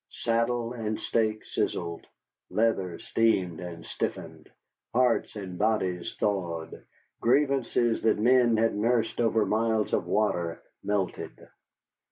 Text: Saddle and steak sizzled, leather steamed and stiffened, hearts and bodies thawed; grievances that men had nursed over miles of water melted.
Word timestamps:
Saddle 0.09 0.73
and 0.73 0.99
steak 0.99 1.45
sizzled, 1.45 2.07
leather 2.49 2.97
steamed 2.97 3.59
and 3.59 3.85
stiffened, 3.85 4.49
hearts 4.95 5.35
and 5.35 5.59
bodies 5.59 6.15
thawed; 6.15 6.83
grievances 7.19 8.01
that 8.01 8.17
men 8.17 8.57
had 8.57 8.73
nursed 8.75 9.21
over 9.21 9.45
miles 9.45 9.93
of 9.93 10.07
water 10.07 10.59
melted. 10.83 11.47